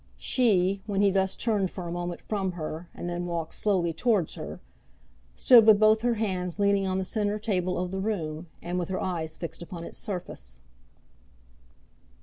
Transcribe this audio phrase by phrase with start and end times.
[0.17, 4.33] She, when he thus turned for a moment from her, and then walked slowly towards
[4.33, 4.59] her,
[5.35, 8.89] stood with both her hands leaning on the centre table of the room, and with
[8.89, 10.59] her eyes fixed upon its surface.